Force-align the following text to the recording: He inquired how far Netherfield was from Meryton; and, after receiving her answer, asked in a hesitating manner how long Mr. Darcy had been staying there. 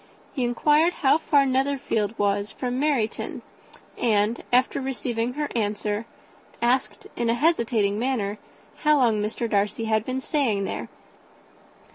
He 0.33 0.43
inquired 0.43 0.93
how 1.05 1.19
far 1.19 1.45
Netherfield 1.45 2.17
was 2.17 2.49
from 2.51 2.79
Meryton; 2.79 3.43
and, 3.99 4.43
after 4.51 4.81
receiving 4.81 5.33
her 5.33 5.47
answer, 5.55 6.07
asked 6.59 7.05
in 7.15 7.29
a 7.29 7.35
hesitating 7.35 7.99
manner 7.99 8.39
how 8.77 8.97
long 8.97 9.21
Mr. 9.21 9.47
Darcy 9.47 9.85
had 9.85 10.03
been 10.03 10.19
staying 10.19 10.63
there. 10.63 10.89